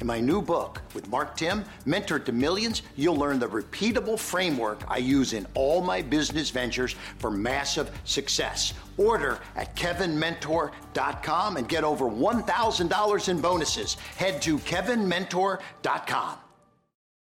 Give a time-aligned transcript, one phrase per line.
[0.00, 4.80] In my new book with Mark Timm, Mentor to Millions, you'll learn the repeatable framework
[4.88, 8.72] I use in all my business ventures for massive success.
[8.96, 13.94] Order at kevinmentor.com and get over $1,000 in bonuses.
[14.16, 16.38] Head to kevinmentor.com.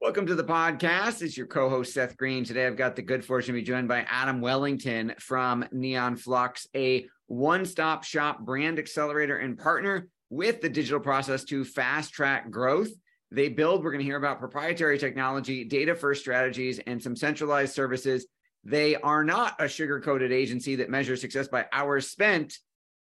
[0.00, 1.22] Welcome to the podcast.
[1.22, 2.44] It's your co-host Seth Greene.
[2.44, 6.69] Today I've got the good fortune to be joined by Adam Wellington from Neon Flux,
[6.77, 12.88] a one-stop shop brand accelerator and partner with the digital process to fast track growth.
[13.30, 17.75] They build, we're going to hear about proprietary technology, data first strategies, and some centralized
[17.75, 18.27] services.
[18.64, 22.56] They are not a sugar coated agency that measures success by hours spent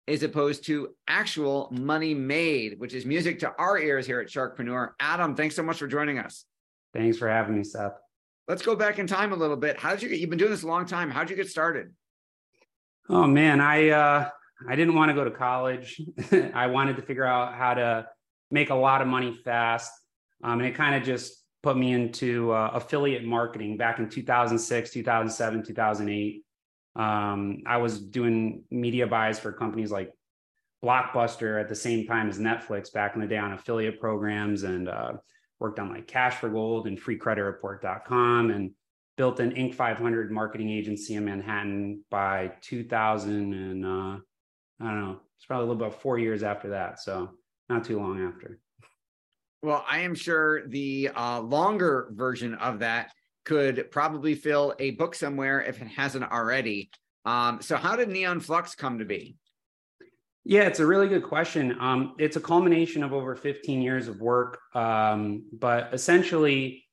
[0.07, 4.89] as opposed to actual money made, which is music to our ears here at Sharkpreneur.
[4.99, 6.45] Adam, thanks so much for joining us.
[6.93, 7.93] Thanks for having me, Seth.
[8.47, 9.79] Let's go back in time a little bit.
[9.79, 11.09] How did you get, you've been doing this a long time.
[11.09, 11.91] How'd you get started?
[13.09, 14.29] Oh man, I uh
[14.67, 16.01] I didn't want to go to college.
[16.53, 18.07] I wanted to figure out how to
[18.51, 19.91] make a lot of money fast.
[20.43, 24.91] Um, and it kind of just put me into uh, affiliate marketing back in 2006,
[24.91, 26.43] 2007, 2008.
[26.95, 30.13] Um, I was doing media buys for companies like
[30.83, 34.87] Blockbuster at the same time as Netflix back in the day on affiliate programs and
[34.87, 35.13] uh,
[35.59, 38.71] worked on like Cash for Gold and freecreditreport.com and
[39.17, 39.73] built an Inc.
[39.73, 44.17] 500 marketing agency in Manhattan by 2000 and uh,
[44.81, 45.19] I don't know.
[45.37, 46.99] It's probably a little about four years after that.
[46.99, 47.31] So
[47.69, 48.59] not too long after.
[49.61, 53.11] Well, I am sure the uh, longer version of that
[53.45, 56.89] could probably fill a book somewhere if it hasn't already.
[57.25, 59.37] Um, so, how did Neon Flux come to be?
[60.43, 61.75] Yeah, it's a really good question.
[61.79, 64.59] Um, it's a culmination of over 15 years of work.
[64.75, 66.85] Um, but essentially,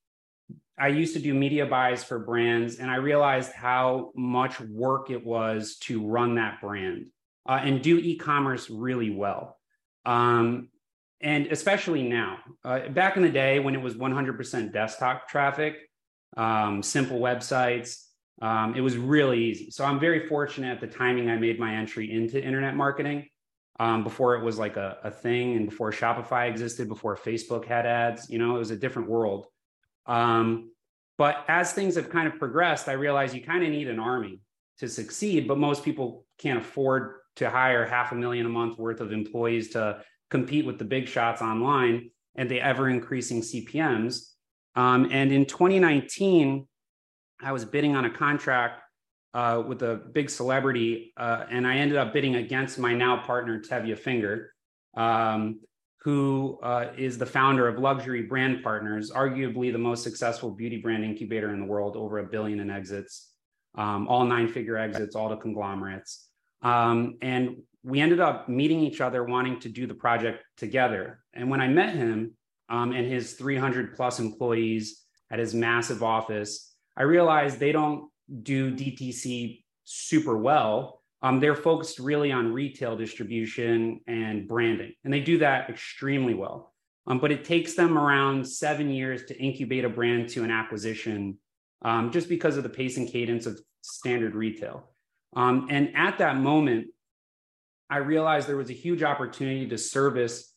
[0.78, 5.22] I used to do media buys for brands, and I realized how much work it
[5.22, 7.08] was to run that brand
[7.46, 9.58] uh, and do e-commerce really well.
[10.04, 10.68] Um,
[11.20, 15.76] and especially now, uh, back in the day when it was 100% desktop traffic,
[16.36, 18.02] um, simple websites,
[18.40, 19.70] um, it was really easy.
[19.70, 23.28] So I'm very fortunate at the timing I made my entry into internet marketing
[23.78, 27.86] um, before it was like a, a thing and before Shopify existed, before Facebook had
[27.86, 28.28] ads.
[28.28, 29.46] You know, it was a different world.
[30.06, 30.72] Um,
[31.18, 34.40] but as things have kind of progressed, I realized you kind of need an army
[34.78, 39.00] to succeed, but most people can't afford to hire half a million a month worth
[39.00, 44.32] of employees to compete with the big shots online and the ever increasing CPMs.
[44.74, 46.66] Um, and in 2019,
[47.40, 48.82] I was bidding on a contract
[49.34, 53.60] uh, with a big celebrity, uh, and I ended up bidding against my now partner,
[53.60, 54.52] Tevye Finger,
[54.96, 55.60] um,
[56.02, 61.04] who uh, is the founder of Luxury Brand Partners, arguably the most successful beauty brand
[61.04, 63.30] incubator in the world, over a billion in exits,
[63.76, 66.28] um, all nine figure exits, all the conglomerates.
[66.62, 71.20] Um, and we ended up meeting each other, wanting to do the project together.
[71.34, 72.32] And when I met him
[72.68, 78.08] um, and his 300 plus employees at his massive office, I realized they don't
[78.42, 81.02] do DTC super well.
[81.22, 86.72] Um, they're focused really on retail distribution and branding, and they do that extremely well.
[87.06, 91.38] Um, but it takes them around seven years to incubate a brand to an acquisition
[91.84, 94.88] um, just because of the pace and cadence of standard retail.
[95.34, 96.88] Um, and at that moment,
[97.88, 100.54] I realized there was a huge opportunity to service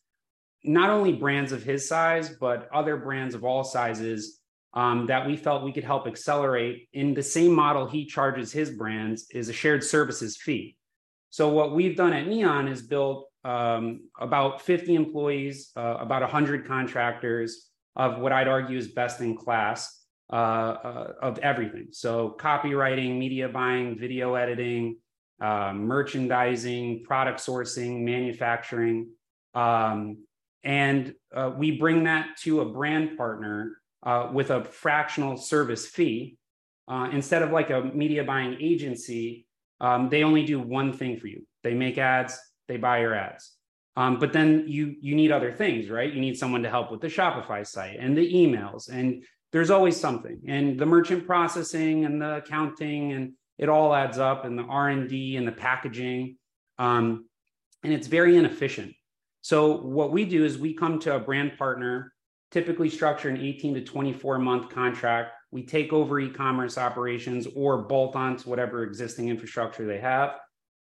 [0.63, 4.39] not only brands of his size, but other brands of all sizes
[4.73, 8.71] um, that we felt we could help accelerate in the same model he charges his
[8.71, 10.75] brands is a shared services fee.
[11.29, 16.67] So what we've done at Neon is built um, about 50 employees, uh, about 100
[16.67, 21.87] contractors of what I'd argue is best in class uh, uh, of everything.
[21.91, 24.97] So copywriting, media buying, video editing,
[25.41, 29.09] uh, merchandising, product sourcing, manufacturing.
[29.53, 30.25] Um,
[30.63, 36.37] and uh, we bring that to a brand partner uh, with a fractional service fee.
[36.87, 39.45] Uh, instead of like a media buying agency,
[39.81, 41.45] um, they only do one thing for you.
[41.63, 43.51] They make ads, they buy your ads.
[43.97, 46.11] Um, but then you you need other things, right?
[46.11, 49.23] You need someone to help with the Shopify site and the emails, and
[49.55, 54.43] there's always something, and the merchant processing and the accounting, and it all adds up,
[54.43, 56.35] and the R and D and the packaging,
[56.77, 57.29] um,
[57.81, 58.93] and it's very inefficient.
[59.43, 62.11] So what we do is we come to a brand partner,
[62.51, 65.31] typically structure an 18 to 24 month contract.
[65.51, 70.35] We take over e-commerce operations or bolt on to whatever existing infrastructure they have,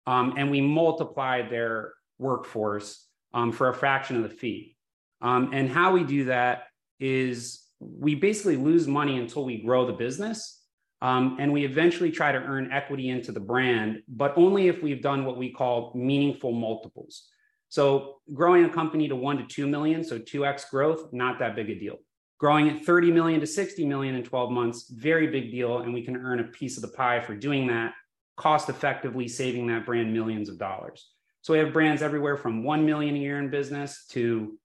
[0.08, 4.74] um, and we multiply their workforce um, for a fraction of the fee.
[5.22, 6.64] Um, and how we do that
[6.98, 10.62] is we basically lose money until we grow the business.
[11.02, 15.02] Um, and we eventually try to earn equity into the brand, but only if we've
[15.02, 17.28] done what we call meaningful multiples.
[17.68, 21.68] So growing a company to one to 2 million, so 2x growth, not that big
[21.68, 21.96] a deal.
[22.38, 25.78] Growing at 30 million to 60 million in 12 months, very big deal.
[25.78, 27.92] And we can earn a piece of the pie for doing that,
[28.36, 31.10] cost effectively saving that brand millions of dollars.
[31.42, 34.58] So we have brands everywhere from 1 million a year in business to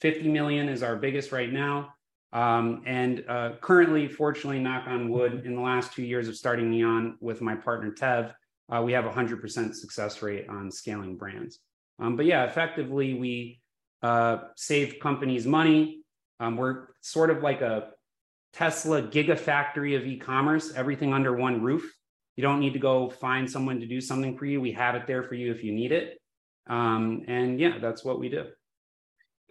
[0.00, 1.94] 50 million is our biggest right now.
[2.32, 6.70] Um, and uh, currently, fortunately, knock on wood, in the last two years of starting
[6.70, 8.32] Neon with my partner Tev,
[8.70, 11.58] uh, we have a 100% success rate on scaling brands.
[11.98, 13.60] Um, but yeah, effectively, we
[14.02, 16.00] uh, save companies money.
[16.40, 17.90] Um, we're sort of like a
[18.52, 21.84] Tesla gigafactory of e commerce, everything under one roof.
[22.36, 24.60] You don't need to go find someone to do something for you.
[24.60, 26.18] We have it there for you if you need it.
[26.66, 28.46] Um, and yeah, that's what we do.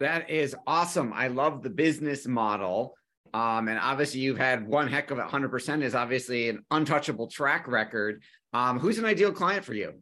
[0.00, 1.12] That is awesome.
[1.12, 2.94] I love the business model.
[3.34, 7.66] Um, and obviously, you've had one heck of a 100% is obviously an untouchable track
[7.66, 8.22] record.
[8.52, 9.94] Um, who's an ideal client for you?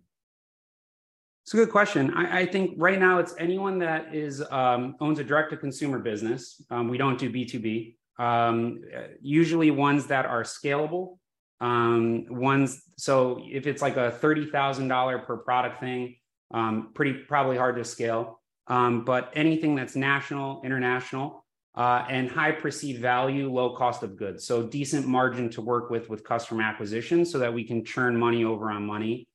[1.44, 2.12] It's a good question.
[2.14, 5.98] I, I think right now it's anyone that is um, owns a direct to consumer
[5.98, 6.62] business.
[6.70, 7.96] Um, we don't do B2B.
[8.18, 8.82] Um,
[9.22, 11.18] usually ones that are scalable.
[11.60, 16.16] Um, ones so if it's like a thirty thousand dollar per product thing,
[16.94, 18.39] pretty probably hard to scale.
[18.66, 24.44] Um, but anything that's national, international, uh, and high perceived value, low cost of goods.
[24.44, 28.44] So decent margin to work with with customer acquisition, so that we can churn money
[28.44, 29.28] over on money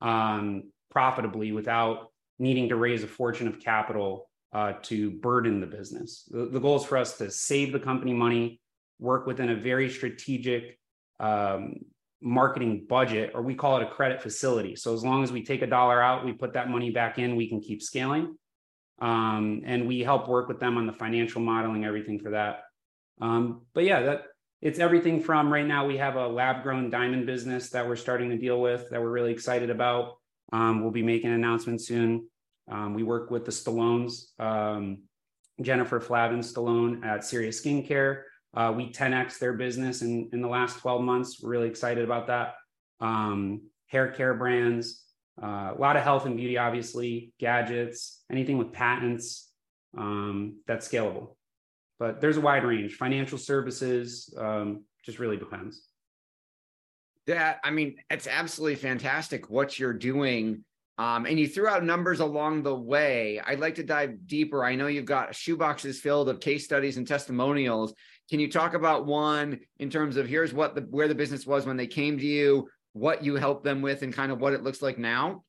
[0.00, 6.28] um, profitably without needing to raise a fortune of capital uh, to burden the business.
[6.30, 8.60] The, the, goal is for us to save the company money,
[8.98, 10.78] work within a very strategic
[11.20, 11.74] um,
[12.20, 14.74] marketing budget, or we call it a credit facility.
[14.74, 17.36] So as long as we take a dollar out, we put that money back in,
[17.36, 18.36] we can keep scaling.
[19.00, 22.64] Um, and we help work with them on the financial modeling, everything for that.
[23.20, 24.24] Um, but yeah, that
[24.60, 28.28] it's everything from right now we have a lab grown diamond business that we're starting
[28.30, 30.18] to deal with that we're really excited about.
[30.52, 32.28] Um, we'll be making an announcement soon.
[32.70, 35.02] Um, we work with the Stallones, um,
[35.62, 38.22] Jennifer Flavin Stallone at Serious Skincare.
[38.54, 41.40] Uh, we 10x their business in, in the last 12 months.
[41.40, 42.54] We're really excited about that.
[43.00, 45.04] Um, hair care brands,
[45.42, 49.50] uh, a lot of health and beauty, obviously, gadgets, anything with patents
[49.96, 51.36] um, that's scalable.
[51.98, 52.94] But there's a wide range.
[52.94, 55.82] Financial services um, just really depends.
[57.26, 60.64] That I mean, it's absolutely fantastic what you're doing.
[60.98, 63.40] Um, and you threw out numbers along the way.
[63.40, 64.64] I'd like to dive deeper.
[64.64, 67.94] I know you've got shoeboxes filled of case studies and testimonials.
[68.28, 71.64] Can you talk about one in terms of here's what the where the business was
[71.64, 74.62] when they came to you, what you help them with, and kind of what it
[74.62, 75.44] looks like now?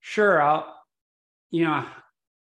[0.00, 0.40] Sure.
[0.40, 0.74] I'll,
[1.50, 1.84] you know,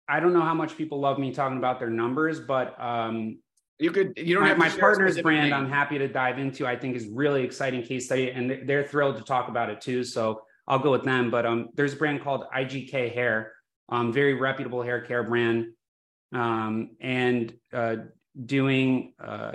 [0.07, 3.39] I don't know how much people love me talking about their numbers, but um,
[3.79, 5.53] you could you don't my, have my partner's brand.
[5.53, 6.67] I'm happy to dive into.
[6.67, 10.03] I think is really exciting case study, and they're thrilled to talk about it too.
[10.03, 11.31] So I'll go with them.
[11.31, 13.53] But um, there's a brand called IGK Hair,
[13.89, 15.67] um, very reputable hair care brand,
[16.33, 17.95] um, and uh,
[18.45, 19.53] doing uh,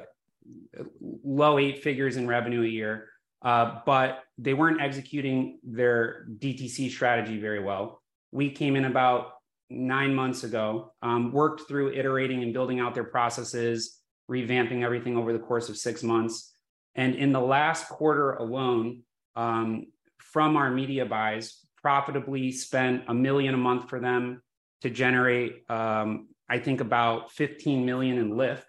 [1.01, 3.09] low eight figures in revenue a year,
[3.43, 8.03] uh, but they weren't executing their DTC strategy very well.
[8.33, 9.33] We came in about
[9.71, 13.99] nine months ago, um, worked through iterating and building out their processes,
[14.31, 16.53] revamping everything over the course of six months.
[16.95, 19.03] And in the last quarter alone,
[19.35, 19.87] um,
[20.19, 24.43] from our media buys, profitably spent a million a month for them
[24.83, 28.67] to generate um, I think about 15 million in lift.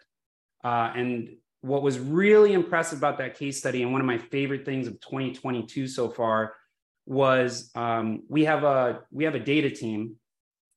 [0.64, 1.30] Uh, and
[1.68, 5.00] what was really impressive about that case study, and one of my favorite things of
[5.02, 6.54] 2022 so far,
[7.06, 10.16] was um, we have a we have a data team.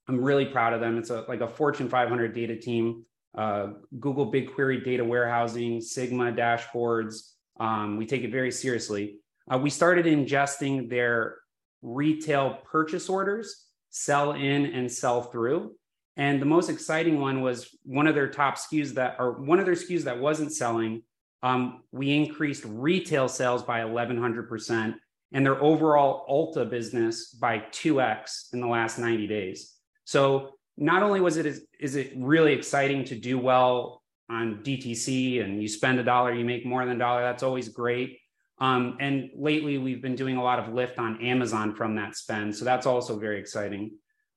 [0.08, 0.98] I'm really proud of them.
[0.98, 3.04] It's a like a Fortune 500 data team.
[3.36, 3.68] Uh,
[3.98, 7.30] Google BigQuery data warehousing, Sigma dashboards.
[7.58, 9.18] Um, we take it very seriously.
[9.52, 11.36] Uh, we started ingesting their
[11.82, 15.74] retail purchase orders, sell in and sell through
[16.20, 19.64] And the most exciting one was one of their top SKUs that, or one of
[19.64, 21.02] their SKUs that wasn't selling.
[21.42, 24.96] Um, we increased retail sales by 1100%
[25.32, 29.74] and their overall Ulta business by 2x in the last 90 days.
[30.04, 35.42] So not only was it is, is it really exciting to do well on DTC
[35.42, 37.22] and you spend a dollar, you make more than a dollar.
[37.22, 38.18] That's always great.
[38.58, 42.54] Um, and lately, we've been doing a lot of lift on Amazon from that spend.
[42.54, 43.92] So that's also very exciting.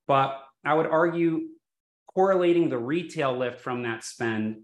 [0.07, 1.49] But I would argue
[2.15, 4.61] correlating the retail lift from that spend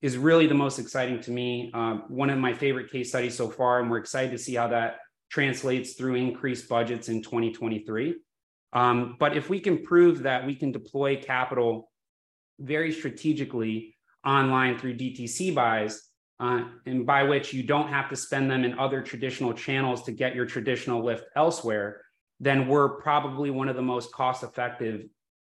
[0.00, 1.70] is really the most exciting to me.
[1.72, 4.68] Uh, one of my favorite case studies so far, and we're excited to see how
[4.68, 4.98] that
[5.30, 8.16] translates through increased budgets in 2023.
[8.72, 11.90] Um, but if we can prove that we can deploy capital
[12.58, 16.02] very strategically online through DTC buys,
[16.40, 20.12] uh, and by which you don't have to spend them in other traditional channels to
[20.12, 22.00] get your traditional lift elsewhere,
[22.40, 25.04] then we're probably one of the most cost effective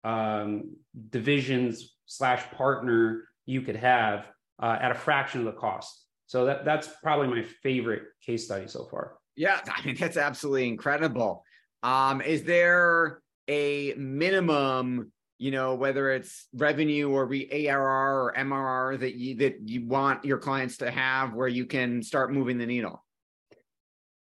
[0.05, 0.75] um,
[1.09, 4.27] divisions slash partner you could have
[4.61, 6.05] uh, at a fraction of the cost.
[6.27, 9.17] So that that's probably my favorite case study so far.
[9.35, 11.43] Yeah, I mean that's absolutely incredible.
[11.83, 18.99] Um, is there a minimum you know whether it's revenue or re- ARR or MRR
[18.99, 22.65] that you that you want your clients to have where you can start moving the
[22.65, 23.04] needle?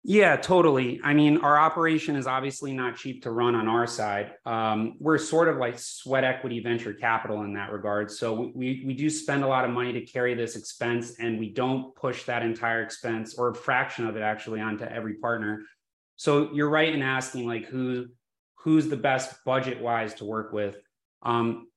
[0.06, 1.00] Yeah, totally.
[1.02, 4.34] I mean, our operation is obviously not cheap to run on our side.
[4.44, 8.10] Um, we're sort of like sweat equity venture capital in that regard.
[8.10, 11.54] So we we do spend a lot of money to carry this expense, and we
[11.54, 15.62] don't push that entire expense or a fraction of it actually onto every partner.
[16.16, 18.08] So you're right in asking like who
[18.56, 20.76] who's the best budget wise to work with.
[21.22, 21.68] Um,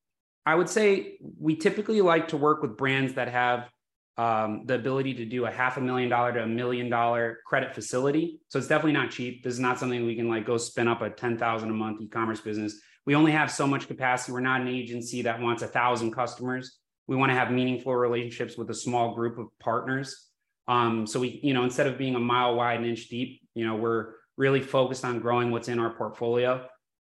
[0.45, 3.69] I would say we typically like to work with brands that have
[4.17, 7.75] um, the ability to do a half a million dollar to a million dollar credit
[7.75, 8.39] facility.
[8.47, 9.43] So it's definitely not cheap.
[9.43, 12.41] This is not something we can like go spin up a 10,000 a month e-commerce
[12.41, 12.79] business.
[13.05, 14.31] We only have so much capacity.
[14.31, 16.79] We're not an agency that wants a thousand customers.
[17.07, 20.27] We want to have meaningful relationships with a small group of partners.
[20.67, 23.65] Um, so we, you know, instead of being a mile wide and inch deep, you
[23.65, 26.65] know, we're really focused on growing what's in our portfolio.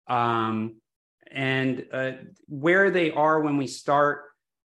[0.07, 0.77] Um,
[1.31, 2.11] and uh,
[2.47, 4.23] where they are when we start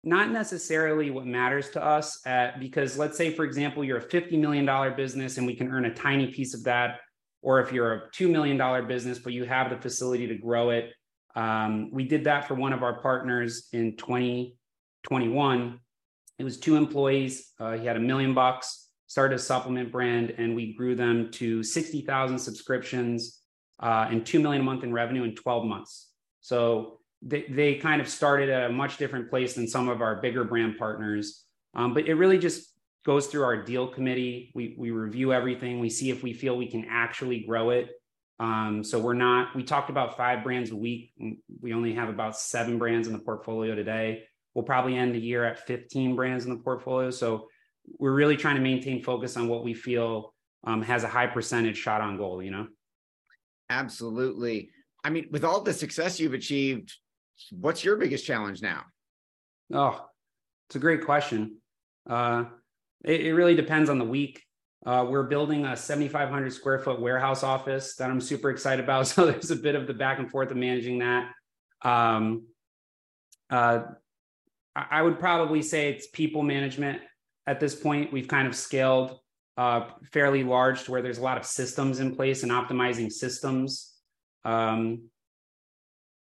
[0.05, 4.39] not necessarily what matters to us at, because let's say for example you're a $50
[4.39, 7.01] million business and we can earn a tiny piece of that
[7.41, 10.93] or if you're a $2 million business but you have the facility to grow it.
[11.35, 15.79] Um, we did that for one of our partners in 2021
[16.39, 20.57] it was two employees uh, he had a million bucks started a supplement brand and
[20.57, 23.41] we grew them to 60000 subscriptions
[23.83, 26.09] uh, and 2 million a month in revenue in 12 months.
[26.41, 30.21] So they, they kind of started at a much different place than some of our
[30.21, 31.45] bigger brand partners.
[31.75, 32.73] Um, but it really just
[33.05, 34.52] goes through our deal committee.
[34.55, 35.81] We, we review everything.
[35.81, 37.91] We see if we feel we can actually grow it.
[38.38, 41.12] Um, so we're not, we talked about five brands a week.
[41.61, 44.25] We only have about seven brands in the portfolio today.
[44.55, 47.11] We'll probably end the year at 15 brands in the portfolio.
[47.11, 47.49] So
[47.99, 51.76] we're really trying to maintain focus on what we feel um, has a high percentage
[51.76, 52.67] shot on goal, you know?
[53.71, 54.71] Absolutely.
[55.05, 56.93] I mean, with all the success you've achieved,
[57.51, 58.85] what's your biggest challenge now?
[59.73, 60.07] Oh,
[60.69, 61.59] it's a great question.
[62.09, 62.45] Uh,
[63.05, 64.43] it, it, really depends on the week.
[64.85, 69.07] Uh, we're building a 7,500 square foot warehouse office that I'm super excited about.
[69.07, 71.31] So there's a bit of the back and forth of managing that.
[71.83, 72.47] Um,
[73.51, 73.83] uh,
[74.75, 77.01] I would probably say it's people management
[77.47, 78.12] at this point.
[78.12, 79.19] We've kind of scaled
[79.57, 83.93] uh, fairly large to where there's a lot of systems in place and optimizing systems.
[84.45, 85.11] Um,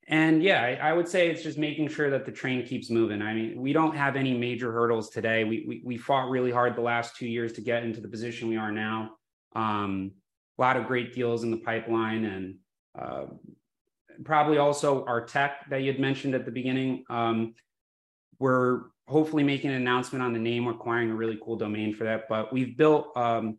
[0.08, 3.22] and yeah, I, I, would say it's just making sure that the train keeps moving.
[3.22, 5.42] I mean, we don't have any major hurdles today.
[5.44, 8.48] We we, we fought really hard the last two years to get into the position
[8.48, 9.12] we are now.
[9.54, 10.12] Um,
[10.58, 12.54] a lot of great deals in the pipeline, and
[12.96, 13.26] uh,
[14.24, 17.04] probably also our tech that you had mentioned at the beginning.
[17.10, 17.54] Um,
[18.38, 22.28] we're hopefully making an announcement on the name, acquiring a really cool domain for that.
[22.28, 23.58] But we've built um,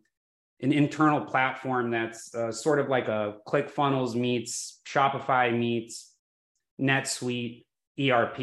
[0.60, 6.14] an internal platform that's uh, sort of like a ClickFunnels meets Shopify meets
[6.80, 7.64] NetSuite
[8.00, 8.38] ERP.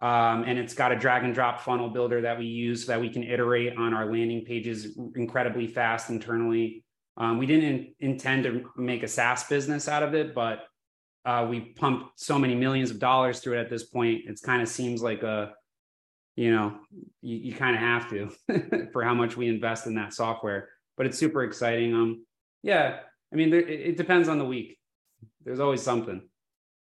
[0.00, 3.00] Um, and it's got a drag and drop funnel builder that we use so that
[3.00, 6.84] we can iterate on our landing pages incredibly fast internally.
[7.16, 7.64] Um, we didn't
[8.00, 10.64] in, intend to make a SaaS business out of it, but
[11.24, 14.22] uh, we pumped so many millions of dollars through it at this point.
[14.26, 15.52] It kind of seems like a,
[16.34, 16.78] you know,
[17.20, 20.68] you, you kind of have to for how much we invest in that software.
[20.96, 21.94] But it's super exciting.
[21.94, 22.26] Um,
[22.64, 23.00] yeah,
[23.32, 24.78] I mean, there, it, it depends on the week.
[25.44, 26.22] There's always something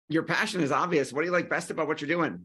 [0.10, 1.12] your passion is obvious.
[1.12, 2.42] What do you like best about what you're doing?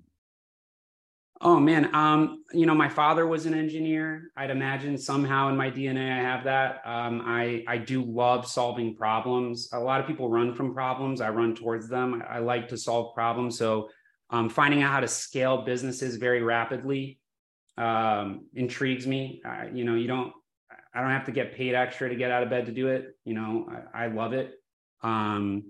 [1.42, 4.30] Oh man, um, you know, my father was an engineer.
[4.36, 6.82] I'd imagine somehow in my DNA I have that.
[6.84, 9.70] Um, I I do love solving problems.
[9.72, 11.22] A lot of people run from problems.
[11.22, 12.22] I run towards them.
[12.22, 13.56] I, I like to solve problems.
[13.56, 13.88] So
[14.30, 17.18] um, finding out how to scale businesses very rapidly
[17.76, 19.42] um, intrigues me.
[19.72, 20.32] You know, you don't,
[20.94, 23.16] I don't have to get paid extra to get out of bed to do it.
[23.24, 24.52] You know, I, I love it.
[25.02, 25.64] Um,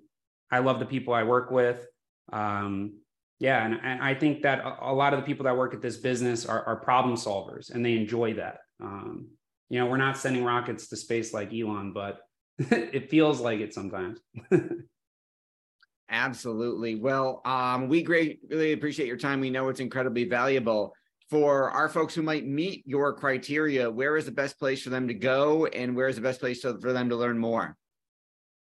[0.50, 1.86] I love the people I work with.
[2.32, 2.94] Um,
[3.38, 5.96] yeah, and, and, I think that a, lot of the people that work at this
[5.96, 8.58] business are, are problem solvers, and they enjoy that.
[8.82, 9.28] Um,
[9.70, 12.20] you know, we're not sending rockets to space like Elon, but
[12.58, 14.20] it feels like it sometimes.
[16.10, 16.96] Absolutely.
[16.96, 19.40] Well, um, we greatly appreciate your time.
[19.40, 20.92] We know it's incredibly valuable.
[21.30, 25.06] For our folks who might meet your criteria, where is the best place for them
[25.06, 27.76] to go and where is the best place to, for them to learn more?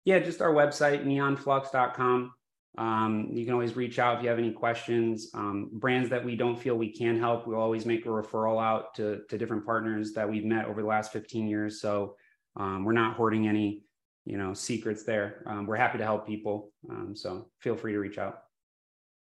[0.04, 2.32] Yeah, just our website, neonflux.com.
[2.78, 5.30] Um, you can always reach out if you have any questions.
[5.34, 8.94] Um, brands that we don't feel we can help, we'll always make a referral out
[8.94, 11.80] to, to different partners that we've met over the last 15 years.
[11.80, 12.16] So
[12.56, 13.82] um, we're not hoarding any
[14.24, 15.42] you know secrets there.
[15.46, 16.72] Um, we're happy to help people.
[16.88, 18.42] Um, so feel free to reach out.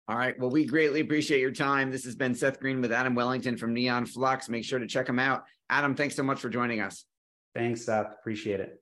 [0.07, 0.37] All right.
[0.39, 1.91] Well we greatly appreciate your time.
[1.91, 4.49] This has been seth greene with adam wellington from neon flux.
[4.49, 5.43] Make sure to check him out.
[5.69, 7.05] Adam thanks so much for joining us.
[7.53, 8.13] Thanks seth.
[8.19, 8.81] Appreciate it